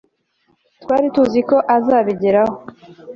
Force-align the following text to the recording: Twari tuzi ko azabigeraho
Twari 0.81 1.07
tuzi 1.15 1.41
ko 1.49 1.57
azabigeraho 1.75 2.55